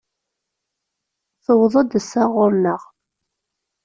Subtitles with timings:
[1.43, 2.81] Tuweḍ-d ass-a ɣur-neɣ.